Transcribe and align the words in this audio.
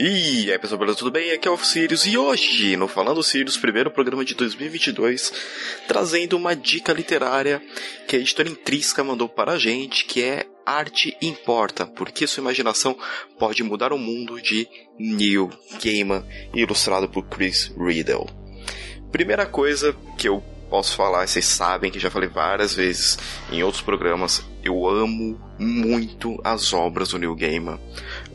E 0.00 0.52
aí 0.52 0.58
pessoal, 0.60 0.78
beleza? 0.78 0.98
Tudo 0.98 1.10
bem? 1.10 1.32
Aqui 1.32 1.48
é 1.48 1.50
o 1.50 1.58
Sirius 1.58 2.06
e 2.06 2.16
hoje, 2.16 2.76
no 2.76 2.86
Falando 2.86 3.20
Sirius, 3.20 3.56
primeiro 3.56 3.90
programa 3.90 4.24
de 4.24 4.32
2022, 4.32 5.32
trazendo 5.88 6.36
uma 6.36 6.54
dica 6.54 6.92
literária 6.92 7.60
que 8.06 8.14
a 8.14 8.18
editora 8.20 8.48
Intrisca 8.48 9.02
mandou 9.02 9.28
para 9.28 9.54
a 9.54 9.58
gente, 9.58 10.04
que 10.04 10.22
é 10.22 10.46
Arte 10.64 11.16
Importa, 11.20 11.84
porque 11.84 12.28
sua 12.28 12.42
imaginação 12.42 12.96
pode 13.40 13.64
mudar 13.64 13.92
o 13.92 13.98
mundo 13.98 14.40
de 14.40 14.68
Neil 14.96 15.50
Gaiman, 15.82 16.24
ilustrado 16.54 17.08
por 17.08 17.24
Chris 17.24 17.74
Riddle. 17.76 18.30
Primeira 19.10 19.46
coisa 19.46 19.96
que 20.16 20.28
eu 20.28 20.40
posso 20.70 20.94
falar, 20.94 21.26
vocês 21.26 21.44
sabem 21.44 21.90
que 21.90 21.98
já 21.98 22.08
falei 22.08 22.28
várias 22.28 22.72
vezes 22.72 23.18
em 23.50 23.64
outros 23.64 23.82
programas, 23.82 24.44
eu 24.62 24.86
amo 24.86 25.40
muito 25.58 26.40
as 26.44 26.72
obras 26.72 27.08
do 27.08 27.18
Neil 27.18 27.34
Gaiman. 27.34 27.80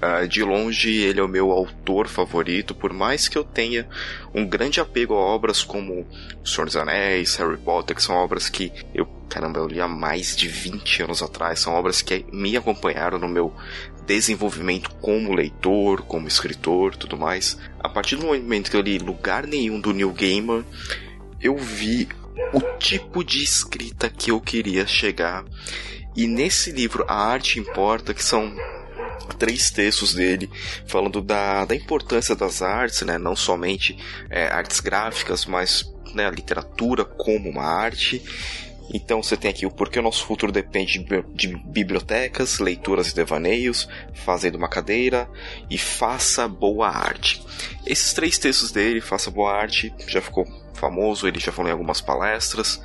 Uh, 0.04 0.28
de 0.28 0.44
longe, 0.44 0.92
ele 0.92 1.22
é 1.22 1.24
o 1.24 1.30
meu 1.30 1.50
autor 1.50 2.10
favorito, 2.10 2.76
por 2.76 2.92
mais 2.92 3.30
que 3.30 3.38
eu 3.38 3.44
tenha 3.44 3.88
um 4.36 4.46
grande 4.46 4.82
apego 4.82 5.14
a 5.14 5.18
obras 5.18 5.64
como 5.64 6.06
O 6.44 6.48
Senhor 6.48 6.66
dos 6.66 6.76
Anéis, 6.76 7.38
Harry 7.38 7.56
Potter, 7.56 7.96
que 7.96 8.04
são 8.04 8.16
obras 8.16 8.50
que 8.50 8.74
eu, 8.94 9.06
caramba, 9.30 9.60
eu 9.60 9.68
li 9.68 9.80
há 9.80 9.88
mais 9.88 10.36
de 10.36 10.50
20 10.50 11.04
anos 11.04 11.22
atrás, 11.24 11.60
são 11.60 11.74
obras 11.74 12.02
que 12.02 12.26
me 12.34 12.58
acompanharam 12.58 13.18
no 13.18 13.30
meu 13.30 13.54
desenvolvimento 14.06 14.90
como 14.96 15.34
leitor, 15.34 16.02
como 16.02 16.28
escritor, 16.28 16.98
tudo 16.98 17.18
mais. 17.18 17.58
A 17.80 17.88
partir 17.88 18.18
do 18.18 18.26
momento 18.26 18.70
que 18.70 18.76
eu 18.76 18.82
li 18.82 18.98
Lugar 18.98 19.48
Nenhum 19.48 19.80
do 19.80 19.94
Neil 19.94 20.12
Gaiman, 20.12 20.66
eu 21.40 21.56
vi 21.56 22.10
o 22.52 22.60
tipo 22.78 23.24
de 23.24 23.42
escrita 23.42 24.10
que 24.10 24.32
eu 24.32 24.42
queria 24.42 24.86
chegar. 24.86 25.46
E 26.14 26.28
nesse 26.28 26.72
livro, 26.72 27.06
A 27.08 27.16
Arte 27.16 27.58
Importa, 27.58 28.14
que 28.14 28.24
são 28.24 28.54
três 29.38 29.72
textos 29.72 30.14
dele 30.14 30.50
falando 30.86 31.22
da, 31.22 31.66
da 31.66 31.76
importância 31.76 32.36
das 32.36 32.62
artes, 32.62 33.02
né? 33.02 33.18
não 33.18 33.36
somente 33.36 33.98
é, 34.30 34.48
artes 34.48 34.80
gráficas, 34.80 35.46
mas 35.46 35.92
né, 36.14 36.28
a 36.28 36.32
literatura 36.32 37.04
como 37.04 37.50
uma 37.50 37.66
arte. 37.66 38.22
Então 38.94 39.24
você 39.24 39.38
tem 39.38 39.50
aqui 39.50 39.66
o 39.66 39.72
porquê 39.72 40.00
o 40.00 40.04
nosso 40.04 40.26
futuro 40.26 40.52
depende 40.52 41.06
de 41.34 41.48
bibliotecas, 41.48 42.60
leituras 42.60 43.10
e 43.10 43.16
devaneios, 43.16 43.88
fazendo 44.14 44.56
uma 44.56 44.68
cadeira 44.68 45.28
e 45.70 45.78
faça 45.78 46.48
boa 46.48 46.90
arte. 46.90 47.42
Esses 47.86 48.14
três 48.14 48.38
textos 48.38 48.72
dele, 48.72 49.00
faça 49.02 49.32
boa 49.32 49.54
arte, 49.54 49.94
já 50.08 50.22
ficou 50.22 50.46
famoso, 50.74 51.28
ele 51.28 51.40
já 51.40 51.52
falou 51.52 51.70
em 51.70 51.74
algumas 51.74 52.02
palestras. 52.02 52.82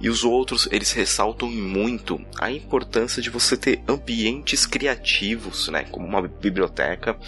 E 0.00 0.08
os 0.08 0.24
outros, 0.24 0.68
eles 0.70 0.92
ressaltam 0.92 1.50
muito 1.50 2.20
a 2.38 2.50
importância 2.50 3.20
de 3.20 3.30
você 3.30 3.56
ter 3.56 3.82
ambientes 3.88 4.64
criativos, 4.64 5.68
né, 5.68 5.84
como 5.90 6.06
uma 6.06 6.22
biblioteca, 6.22 7.18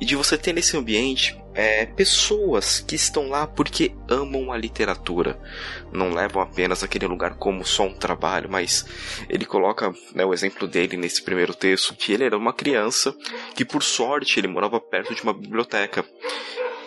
e 0.00 0.04
de 0.04 0.16
você 0.16 0.38
ter 0.38 0.52
nesse 0.52 0.76
ambiente 0.76 1.36
é, 1.58 1.86
pessoas 1.86 2.78
que 2.78 2.94
estão 2.94 3.28
lá 3.28 3.44
porque 3.44 3.92
amam 4.08 4.52
a 4.52 4.56
literatura. 4.56 5.36
Não 5.92 6.14
levam 6.14 6.40
apenas 6.40 6.84
aquele 6.84 7.06
lugar 7.08 7.34
como 7.34 7.64
só 7.64 7.82
um 7.82 7.94
trabalho, 7.94 8.48
mas 8.48 8.86
ele 9.28 9.44
coloca 9.44 9.92
né, 10.14 10.24
o 10.24 10.32
exemplo 10.32 10.68
dele 10.68 10.96
nesse 10.96 11.20
primeiro 11.20 11.52
texto, 11.52 11.96
que 11.96 12.12
ele 12.12 12.22
era 12.22 12.38
uma 12.38 12.52
criança 12.52 13.12
que 13.56 13.64
por 13.64 13.82
sorte 13.82 14.38
ele 14.38 14.46
morava 14.46 14.80
perto 14.80 15.14
de 15.16 15.22
uma 15.24 15.34
biblioteca. 15.34 16.04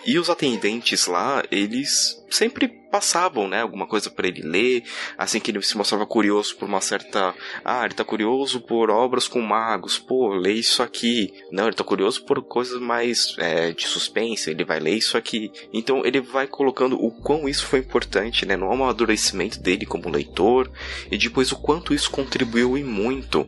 E 0.05 0.17
os 0.17 0.29
atendentes 0.29 1.05
lá, 1.05 1.43
eles 1.51 2.21
sempre 2.29 2.67
passavam, 2.67 3.47
né, 3.47 3.61
alguma 3.61 3.87
coisa 3.87 4.09
para 4.09 4.27
ele 4.27 4.41
ler, 4.41 4.83
assim 5.17 5.39
que 5.39 5.49
ele 5.49 5.61
se 5.61 5.77
mostrava 5.77 6.05
curioso 6.05 6.55
por 6.57 6.67
uma 6.67 6.81
certa, 6.81 7.33
ah, 7.63 7.85
ele 7.85 7.93
tá 7.93 8.03
curioso 8.03 8.59
por 8.59 8.89
obras 8.89 9.27
com 9.27 9.39
magos, 9.41 9.97
pô, 9.97 10.33
lê 10.33 10.53
isso 10.53 10.83
aqui. 10.83 11.33
Não, 11.51 11.67
ele 11.67 11.75
tá 11.75 11.83
curioso 11.83 12.23
por 12.25 12.41
coisas 12.43 12.81
mais 12.81 13.35
é, 13.37 13.71
de 13.71 13.87
suspense, 13.87 14.49
ele 14.49 14.65
vai 14.65 14.79
ler 14.79 14.95
isso 14.95 15.17
aqui. 15.17 15.51
Então 15.71 16.05
ele 16.05 16.19
vai 16.19 16.47
colocando 16.47 17.01
o 17.01 17.11
quão 17.11 17.47
isso 17.47 17.65
foi 17.65 17.79
importante, 17.79 18.45
né, 18.45 18.57
no 18.57 18.71
amadurecimento 18.71 19.59
dele 19.61 19.85
como 19.85 20.09
leitor 20.09 20.69
e 21.09 21.17
depois 21.17 21.51
o 21.51 21.61
quanto 21.61 21.93
isso 21.93 22.11
contribuiu 22.11 22.77
e 22.77 22.83
muito 22.83 23.47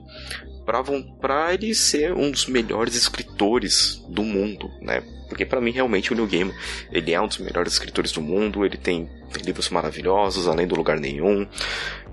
para 1.19 1.53
ele 1.53 1.75
ser 1.75 2.13
um 2.13 2.31
dos 2.31 2.45
melhores 2.45 2.95
escritores 2.95 4.01
do 4.07 4.23
mundo, 4.23 4.69
né? 4.81 5.03
Porque 5.33 5.47
para 5.47 5.59
mim 5.59 5.71
realmente 5.71 6.13
o 6.13 6.15
Neil 6.15 6.27
Gaiman, 6.27 6.53
ele 6.91 7.11
é 7.11 7.19
um 7.19 7.27
dos 7.27 7.39
melhores 7.39 7.73
escritores 7.73 8.11
do 8.11 8.21
mundo, 8.21 8.63
ele 8.63 8.77
tem, 8.77 9.09
livros 9.43 9.67
maravilhosos, 9.71 10.47
além 10.47 10.67
do 10.67 10.75
lugar 10.75 10.99
nenhum. 10.99 11.47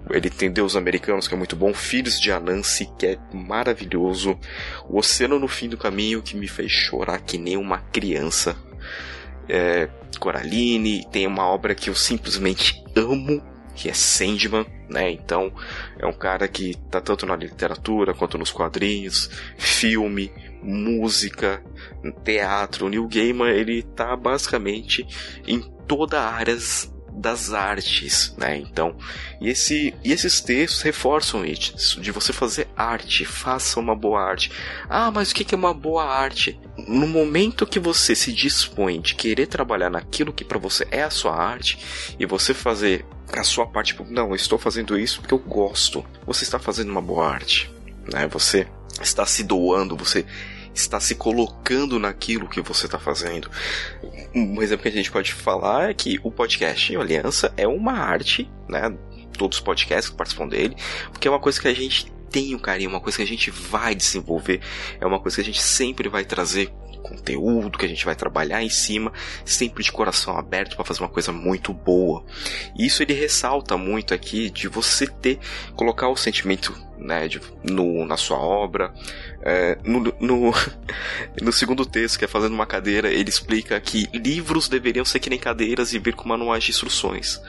Ele 0.08 0.31
tem 0.31 0.50
Deus 0.50 0.75
Americanos, 0.75 1.28
que 1.28 1.34
é 1.34 1.36
muito 1.36 1.54
bom, 1.54 1.75
Filhos 1.75 2.19
de 2.19 2.32
Anansi, 2.32 2.88
que 2.98 3.06
é 3.06 3.19
maravilhoso, 3.30 4.41
O 4.88 4.98
Oceano 4.98 5.38
no 5.38 5.47
Fim 5.47 5.69
do 5.69 5.76
Caminho, 5.76 6.22
que 6.22 6.34
me 6.34 6.48
fez 6.48 6.72
chorar 6.72 7.20
que 7.20 7.36
nem 7.36 7.59
uma 7.59 7.76
criança. 7.76 8.56
É, 9.47 9.91
Coraline, 10.19 11.04
tem 11.12 11.26
uma 11.26 11.47
obra 11.47 11.75
que 11.75 11.91
eu 11.91 11.94
simplesmente 11.94 12.82
amo, 12.97 13.42
que 13.75 13.91
é 13.91 13.92
Sandman, 13.92 14.64
né? 14.88 15.10
Então, 15.10 15.53
é 15.98 16.06
um 16.06 16.12
cara 16.14 16.48
que 16.48 16.75
tá 16.91 17.03
tanto 17.03 17.26
na 17.26 17.36
literatura 17.36 18.14
quanto 18.14 18.38
nos 18.38 18.50
quadrinhos, 18.50 19.30
filme, 19.59 20.32
música, 20.62 21.62
teatro. 22.25 22.87
O 22.87 22.88
Neil 22.88 23.09
Gaiman 23.09 23.50
ele 23.50 23.82
tá 23.82 24.16
basicamente 24.16 25.06
em 25.47 25.60
toda 25.87 26.21
a 26.21 26.31
área 26.31 26.56
das 27.12 27.53
artes, 27.53 28.34
né? 28.38 28.56
Então, 28.56 28.97
e, 29.41 29.48
esse, 29.48 29.94
e 30.03 30.12
esses 30.12 30.41
textos 30.41 30.82
reforçam 30.82 31.44
isso, 31.44 32.00
de 32.00 32.10
você 32.10 32.32
fazer 32.32 32.69
arte, 32.76 33.25
faça 33.25 33.78
uma 33.78 33.94
boa 33.94 34.22
arte. 34.22 34.50
Ah, 34.88 35.10
mas 35.10 35.31
o 35.31 35.34
que 35.34 35.54
é 35.54 35.59
uma 35.59 35.75
boa 35.75 36.04
arte? 36.04 36.59
No 36.88 37.06
momento 37.06 37.66
que 37.66 37.78
você 37.78 38.15
se 38.15 38.32
dispõe 38.32 39.00
de 39.00 39.15
querer 39.15 39.47
trabalhar 39.47 39.91
naquilo 39.91 40.32
que 40.32 40.44
para 40.44 40.59
você 40.59 40.87
é 40.91 41.03
a 41.03 41.10
sua 41.10 41.37
arte 41.37 41.78
e 42.19 42.25
você 42.25 42.54
fazer 42.54 43.04
a 43.32 43.44
sua 43.44 43.66
parte, 43.66 43.88
tipo, 43.88 44.04
não, 44.10 44.31
eu 44.31 44.34
estou 44.34 44.59
fazendo 44.59 44.98
isso 44.98 45.21
porque 45.21 45.34
eu 45.34 45.38
gosto. 45.38 46.04
Você 46.27 46.44
está 46.44 46.59
fazendo 46.59 46.91
uma 46.91 47.03
boa 47.03 47.28
arte, 47.28 47.71
né? 48.12 48.27
Você 48.28 48.66
está 49.00 49.26
se 49.26 49.42
doando, 49.42 49.96
você 49.96 50.24
está 50.74 51.00
se 51.00 51.14
colocando 51.14 51.98
naquilo 51.98 52.48
que 52.48 52.60
você 52.60 52.86
está 52.86 52.98
fazendo. 52.98 53.50
Um 54.34 54.62
exemplo 54.62 54.82
que 54.82 54.88
a 54.88 54.92
gente 54.92 55.10
pode 55.10 55.32
falar 55.32 55.90
é 55.90 55.94
que 55.94 56.20
o 56.22 56.30
podcast 56.30 56.96
Aliança 56.96 57.52
é 57.56 57.66
uma 57.66 57.92
arte, 57.92 58.48
né? 58.68 58.94
Todos 59.36 59.58
os 59.58 59.64
podcasts 59.64 60.10
que 60.10 60.16
participam 60.16 60.48
dele, 60.48 60.76
porque 61.12 61.26
é 61.26 61.30
uma 61.30 61.40
coisa 61.40 61.60
que 61.60 61.68
a 61.68 61.74
gente 61.74 62.12
tem 62.30 62.54
o 62.54 62.60
carinho, 62.60 62.90
uma 62.90 63.00
coisa 63.00 63.16
que 63.16 63.24
a 63.24 63.26
gente 63.26 63.50
vai 63.50 63.94
desenvolver, 63.94 64.60
é 65.00 65.06
uma 65.06 65.18
coisa 65.18 65.36
que 65.36 65.40
a 65.40 65.44
gente 65.44 65.60
sempre 65.60 66.08
vai 66.08 66.24
trazer 66.24 66.72
conteúdo, 67.00 67.78
que 67.78 67.84
a 67.84 67.88
gente 67.88 68.04
vai 68.04 68.14
trabalhar 68.14 68.62
em 68.62 68.68
cima, 68.68 69.12
sempre 69.44 69.82
de 69.82 69.90
coração 69.90 70.36
aberto 70.36 70.76
para 70.76 70.84
fazer 70.84 71.00
uma 71.00 71.08
coisa 71.08 71.32
muito 71.32 71.72
boa. 71.72 72.24
E 72.78 72.86
isso 72.86 73.02
ele 73.02 73.12
ressalta 73.12 73.76
muito 73.76 74.14
aqui 74.14 74.50
de 74.50 74.68
você 74.68 75.06
ter, 75.06 75.38
colocar 75.74 76.08
o 76.08 76.16
sentimento 76.16 76.74
né, 77.00 77.26
de, 77.26 77.40
no, 77.64 78.04
na 78.06 78.16
sua 78.16 78.38
obra. 78.38 78.92
É, 79.42 79.78
no, 79.84 80.00
no, 80.20 80.52
no, 81.40 81.52
segundo 81.52 81.86
texto, 81.86 82.18
que 82.18 82.24
é 82.24 82.28
Fazendo 82.28 82.54
uma 82.54 82.66
Cadeira, 82.66 83.10
ele 83.10 83.28
explica 83.28 83.80
que 83.80 84.08
livros 84.12 84.68
deveriam 84.68 85.04
ser 85.04 85.18
que 85.18 85.30
nem 85.30 85.38
cadeiras 85.38 85.92
e 85.92 85.98
vir 85.98 86.14
com 86.14 86.28
manuais 86.28 86.62
de 86.62 86.70
instruções. 86.70 87.40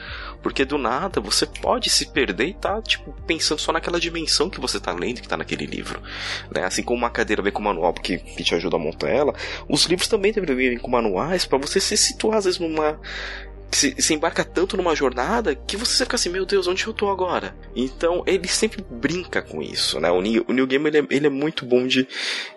Porque 0.42 0.64
do 0.64 0.76
nada 0.76 1.20
você 1.20 1.46
pode 1.46 1.88
se 1.88 2.06
perder 2.06 2.46
e 2.48 2.54
tá, 2.54 2.80
tipo, 2.82 3.12
pensando 3.26 3.60
só 3.60 3.72
naquela 3.72 4.00
dimensão 4.00 4.50
que 4.50 4.60
você 4.60 4.80
tá 4.80 4.92
lendo, 4.92 5.20
que 5.20 5.28
tá 5.28 5.36
naquele 5.36 5.66
livro. 5.66 6.02
Né? 6.54 6.64
Assim 6.64 6.82
como 6.82 6.98
uma 6.98 7.10
cadeira 7.10 7.42
vem 7.42 7.52
com 7.52 7.62
manual 7.62 7.92
que, 7.94 8.18
que 8.18 8.42
te 8.42 8.54
ajuda 8.54 8.76
a 8.76 8.78
montar 8.78 9.08
ela, 9.08 9.34
os 9.68 9.84
livros 9.84 10.08
também 10.08 10.32
deveriam 10.32 10.56
vir 10.56 10.80
com 10.80 10.90
manuais 10.90 11.44
para 11.44 11.58
você 11.58 11.80
se 11.80 11.96
situar, 11.96 12.38
às 12.38 12.44
vezes, 12.44 12.60
numa 12.60 12.98
se, 13.72 13.94
se, 14.00 14.14
embarca 14.14 14.44
tanto 14.44 14.76
numa 14.76 14.94
jornada 14.94 15.54
que 15.54 15.76
você 15.76 16.04
fica 16.04 16.16
assim, 16.16 16.28
meu 16.28 16.44
Deus, 16.44 16.66
onde 16.66 16.86
eu 16.86 16.92
tô 16.92 17.08
agora? 17.08 17.56
Então 17.74 18.22
ele 18.26 18.46
sempre 18.46 18.84
brinca 18.88 19.40
com 19.40 19.62
isso, 19.62 19.98
né? 19.98 20.10
O 20.10 20.20
New, 20.20 20.44
o 20.46 20.52
New 20.52 20.66
Game 20.66 20.86
ele 20.88 20.98
é, 20.98 21.06
ele 21.10 21.26
é 21.26 21.30
muito 21.30 21.64
bom 21.64 21.86
de, 21.86 22.06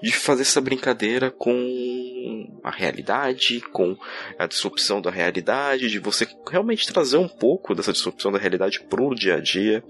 de 0.01 0.11
fazer 0.11 0.41
essa 0.41 0.59
brincadeira 0.59 1.31
com 1.31 2.59
a 2.63 2.69
realidade, 2.69 3.61
com 3.71 3.97
a 4.37 4.45
disrupção 4.45 5.01
da 5.01 5.09
realidade, 5.09 5.89
de 5.89 5.99
você 5.99 6.27
realmente 6.49 6.91
trazer 6.91 7.17
um 7.17 7.27
pouco 7.27 7.73
dessa 7.73 7.93
disrupção 7.93 8.31
da 8.31 8.37
realidade 8.37 8.81
pro 8.81 9.15
dia 9.15 9.35
a 9.35 9.39
dia. 9.39 9.83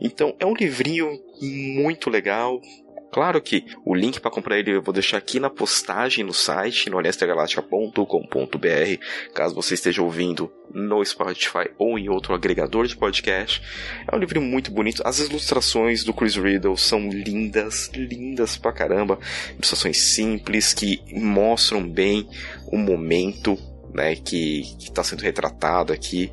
Então 0.00 0.34
é 0.38 0.46
um 0.46 0.54
livrinho 0.54 1.20
muito 1.40 2.10
legal, 2.10 2.60
Claro 3.10 3.40
que 3.40 3.64
o 3.84 3.94
link 3.94 4.20
para 4.20 4.30
comprar 4.30 4.58
ele 4.58 4.70
eu 4.70 4.82
vou 4.82 4.92
deixar 4.92 5.16
aqui 5.16 5.40
na 5.40 5.48
postagem 5.48 6.22
no 6.22 6.34
site, 6.34 6.90
no 6.90 6.98
aliançagaláctica.com.br, 6.98 9.34
caso 9.34 9.54
você 9.54 9.72
esteja 9.74 10.02
ouvindo 10.02 10.52
no 10.72 11.02
Spotify 11.02 11.70
ou 11.78 11.98
em 11.98 12.10
outro 12.10 12.34
agregador 12.34 12.86
de 12.86 12.96
podcast. 12.96 13.62
É 14.06 14.14
um 14.14 14.18
livro 14.18 14.42
muito 14.42 14.70
bonito. 14.70 15.02
As 15.06 15.20
ilustrações 15.20 16.04
do 16.04 16.12
Chris 16.12 16.36
Riddle 16.36 16.76
são 16.76 17.08
lindas, 17.08 17.90
lindas 17.94 18.58
pra 18.58 18.72
caramba. 18.72 19.18
Ilustrações 19.54 19.96
simples 19.96 20.74
que 20.74 21.00
mostram 21.10 21.88
bem 21.88 22.28
o 22.66 22.76
momento 22.76 23.56
né, 23.94 24.16
que 24.16 24.60
está 24.78 25.02
sendo 25.02 25.22
retratado 25.22 25.94
aqui. 25.94 26.30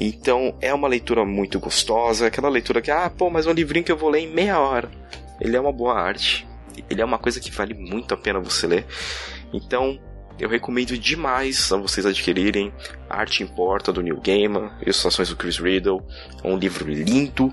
Então 0.00 0.56
é 0.62 0.72
uma 0.72 0.88
leitura 0.88 1.26
muito 1.26 1.60
gostosa, 1.60 2.26
aquela 2.26 2.48
leitura 2.48 2.80
que, 2.80 2.90
ah, 2.90 3.10
pô, 3.10 3.28
mas 3.28 3.46
é 3.46 3.50
um 3.50 3.54
livrinho 3.54 3.84
que 3.84 3.92
eu 3.92 3.98
vou 3.98 4.08
ler 4.08 4.20
em 4.20 4.28
meia 4.28 4.58
hora 4.58 4.90
ele 5.40 5.56
é 5.56 5.60
uma 5.60 5.72
boa 5.72 5.94
arte. 5.94 6.46
Ele 6.90 7.00
é 7.00 7.04
uma 7.04 7.18
coisa 7.18 7.40
que 7.40 7.50
vale 7.50 7.74
muito 7.74 8.12
a 8.14 8.16
pena 8.16 8.40
você 8.40 8.66
ler. 8.66 8.86
Então, 9.52 9.98
eu 10.38 10.48
recomendo 10.48 10.98
demais 10.98 11.70
a 11.72 11.76
vocês 11.76 12.04
adquirirem 12.04 12.72
Arte 13.08 13.42
Importa 13.42 13.92
do 13.92 14.02
Neil 14.02 14.20
Gaiman, 14.20 14.70
Ilustrações 14.82 15.28
do 15.28 15.36
Chris 15.36 15.58
Riddle. 15.58 16.02
É 16.42 16.48
um 16.48 16.56
livro 16.56 16.88
lindo 16.88 17.52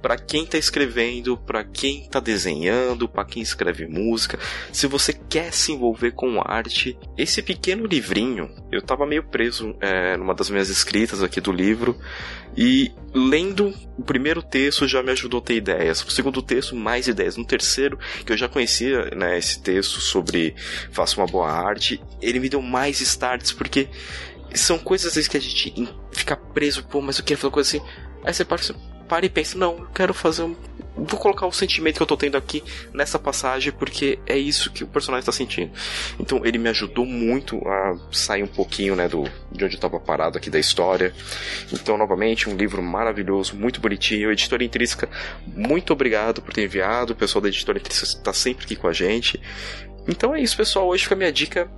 para 0.00 0.16
quem 0.16 0.44
está 0.44 0.58
escrevendo, 0.58 1.36
para 1.36 1.64
quem 1.64 2.02
está 2.02 2.20
desenhando, 2.20 3.08
para 3.08 3.24
quem 3.24 3.42
escreve 3.42 3.86
música. 3.86 4.38
Se 4.72 4.86
você 4.86 5.12
quer 5.12 5.52
se 5.52 5.72
envolver 5.72 6.12
com 6.12 6.40
arte, 6.44 6.98
esse 7.16 7.42
pequeno 7.42 7.86
livrinho, 7.86 8.50
eu 8.70 8.80
estava 8.80 9.06
meio 9.06 9.22
preso 9.24 9.74
é, 9.80 10.16
numa 10.16 10.34
das 10.34 10.50
minhas 10.50 10.68
escritas 10.68 11.22
aqui 11.22 11.40
do 11.40 11.52
livro 11.52 11.98
e 12.56 12.92
lendo 13.14 13.72
o 13.96 14.02
primeiro 14.02 14.42
texto 14.42 14.86
já 14.86 15.02
me 15.02 15.10
ajudou 15.12 15.38
a 15.38 15.42
ter 15.42 15.54
ideias. 15.54 16.02
O 16.02 16.10
segundo 16.10 16.42
texto, 16.42 16.74
mais 16.74 17.06
ideias. 17.06 17.36
No 17.36 17.44
terceiro, 17.44 17.98
que 18.24 18.32
eu 18.32 18.36
já 18.36 18.48
conhecia 18.48 19.10
né, 19.14 19.38
esse 19.38 19.62
texto 19.62 20.00
sobre 20.00 20.54
faça 20.90 21.20
uma 21.20 21.26
boa 21.26 21.50
arte, 21.50 22.02
ele 22.20 22.40
me 22.40 22.48
deu 22.48 22.60
mais 22.60 23.00
starts 23.00 23.52
porque 23.52 23.88
são 24.58 24.78
coisas 24.78 25.26
que 25.26 25.36
a 25.36 25.40
gente 25.40 25.88
fica 26.12 26.36
preso, 26.36 26.84
pô, 26.84 27.00
mas 27.00 27.18
eu 27.18 27.24
quero 27.24 27.40
fazer 27.40 27.52
coisa 27.52 27.68
assim. 27.76 27.86
Aí 28.24 28.32
você 28.32 28.44
para, 28.44 28.58
você 28.58 28.74
para 29.08 29.26
e 29.26 29.28
pensa, 29.28 29.58
não, 29.58 29.78
eu 29.78 29.86
quero 29.94 30.14
fazer 30.14 30.42
um. 30.42 30.56
Vou 30.94 31.18
colocar 31.18 31.46
o 31.46 31.52
sentimento 31.52 31.96
que 31.96 32.02
eu 32.02 32.06
tô 32.06 32.16
tendo 32.16 32.36
aqui 32.36 32.62
nessa 32.92 33.18
passagem, 33.18 33.72
porque 33.72 34.18
é 34.26 34.36
isso 34.36 34.70
que 34.70 34.84
o 34.84 34.86
personagem 34.86 35.24
tá 35.24 35.32
sentindo. 35.32 35.72
Então 36.20 36.44
ele 36.44 36.58
me 36.58 36.68
ajudou 36.68 37.06
muito 37.06 37.56
a 37.66 37.96
sair 38.10 38.42
um 38.42 38.46
pouquinho, 38.46 38.94
né, 38.94 39.08
do, 39.08 39.24
de 39.50 39.64
onde 39.64 39.76
eu 39.76 39.80
tava 39.80 39.98
parado 39.98 40.36
aqui 40.36 40.50
da 40.50 40.58
história. 40.58 41.14
Então, 41.72 41.96
novamente, 41.96 42.48
um 42.48 42.56
livro 42.56 42.82
maravilhoso, 42.82 43.56
muito 43.56 43.80
bonitinho. 43.80 44.30
Editora 44.30 44.62
Intrínseca, 44.64 45.08
muito 45.46 45.92
obrigado 45.92 46.42
por 46.42 46.52
ter 46.52 46.64
enviado. 46.64 47.14
O 47.14 47.16
pessoal 47.16 47.40
da 47.40 47.48
Editora 47.48 47.78
Intrínseca 47.78 48.06
está 48.06 48.32
sempre 48.32 48.66
aqui 48.66 48.76
com 48.76 48.86
a 48.86 48.92
gente. 48.92 49.40
Então 50.06 50.34
é 50.34 50.40
isso, 50.40 50.56
pessoal. 50.56 50.88
Hoje 50.88 51.04
fica 51.04 51.14
a 51.14 51.18
minha 51.18 51.32
dica 51.32 51.70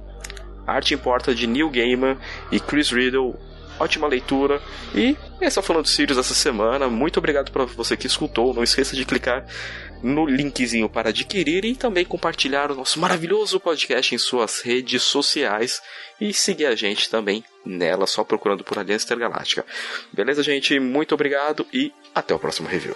Arte 0.66 0.94
Importa 0.94 1.34
de 1.34 1.46
Neil 1.46 1.70
Gaiman 1.70 2.16
e 2.50 2.60
Chris 2.60 2.90
Riddle. 2.90 3.34
Ótima 3.78 4.06
leitura. 4.06 4.62
E 4.94 5.16
é 5.40 5.50
só 5.50 5.60
falando 5.60 5.88
Sirius 5.88 6.16
essa 6.16 6.34
semana. 6.34 6.88
Muito 6.88 7.18
obrigado 7.18 7.50
para 7.50 7.64
você 7.64 7.96
que 7.96 8.06
escutou. 8.06 8.54
Não 8.54 8.62
esqueça 8.62 8.94
de 8.94 9.04
clicar 9.04 9.44
no 10.00 10.26
linkzinho 10.26 10.88
para 10.88 11.08
adquirir 11.08 11.64
e 11.64 11.74
também 11.74 12.04
compartilhar 12.04 12.70
o 12.70 12.74
nosso 12.74 13.00
maravilhoso 13.00 13.58
podcast 13.58 14.14
em 14.14 14.18
suas 14.18 14.60
redes 14.60 15.02
sociais 15.02 15.80
e 16.20 16.32
seguir 16.32 16.66
a 16.66 16.76
gente 16.76 17.10
também 17.10 17.42
nela, 17.64 18.06
só 18.06 18.22
procurando 18.22 18.62
por 18.62 18.78
Aliança 18.78 19.06
Intergaláctica. 19.06 19.64
Beleza, 20.12 20.42
gente? 20.42 20.78
Muito 20.78 21.14
obrigado 21.14 21.66
e 21.72 21.92
até 22.14 22.34
o 22.34 22.38
próximo 22.38 22.68
review. 22.68 22.94